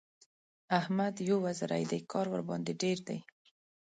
احمد 0.79 1.15
يو 1.27 1.37
وزری 1.45 1.83
دی؛ 1.91 1.99
کار 2.11 2.25
ورباندې 2.33 2.73
ډېر 2.81 2.97
دی. 3.07 3.19